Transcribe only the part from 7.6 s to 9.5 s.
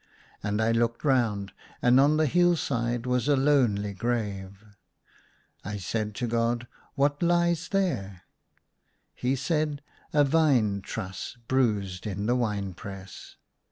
there }"He